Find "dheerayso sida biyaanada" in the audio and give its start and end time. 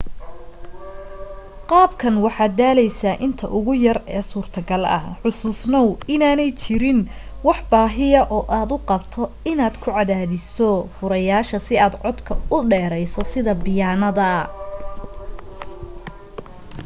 12.71-14.29